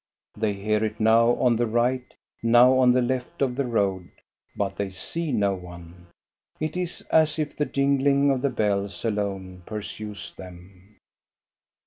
They 0.35 0.53
hear 0.53 0.83
it 0.83 0.99
now 0.99 1.35
on 1.35 1.57
the 1.57 1.67
right, 1.67 2.11
now 2.41 2.73
on 2.79 2.91
the 2.91 3.03
left 3.03 3.43
of 3.43 3.55
the 3.55 3.67
road, 3.67 4.09
but 4.55 4.75
they 4.75 4.89
see 4.89 5.31
no 5.31 5.53
one. 5.53 6.07
It 6.59 6.75
is 6.75 7.01
as 7.11 7.37
if 7.37 7.55
the 7.55 7.65
jingling 7.65 8.31
of 8.31 8.41
the 8.41 8.49
bells 8.49 9.05
alone 9.05 9.61
pursues 9.67 10.31
them. 10.33 10.97